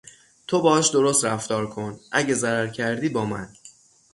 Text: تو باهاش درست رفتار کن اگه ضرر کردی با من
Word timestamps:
تو 0.47 0.61
باهاش 0.61 0.87
درست 0.91 1.25
رفتار 1.25 1.69
کن 1.69 1.99
اگه 2.11 2.33
ضرر 2.33 2.67
کردی 2.67 3.09
با 3.09 3.25
من 3.25 3.53